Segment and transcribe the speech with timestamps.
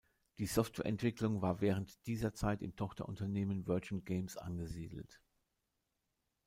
[0.39, 5.21] Die Softwareentwicklung war während dieser Zeit im Tochterunternehmen Virgin Games angesiedelt.